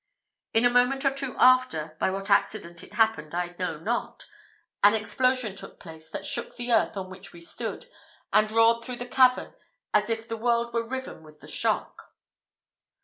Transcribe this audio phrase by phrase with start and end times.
[0.55, 4.25] In a moment or two after by what accident it happened I know not
[4.81, 7.87] an explosion took place that shook the earth on which we stood,
[8.33, 9.53] and roared through the cavern
[9.93, 12.15] as if the world were riven with the shock.